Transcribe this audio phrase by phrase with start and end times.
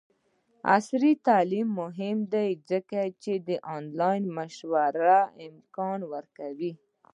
[0.75, 6.71] عصري تعلیم مهم دی ځکه چې د آنلاین مشورې امکان ورکوي.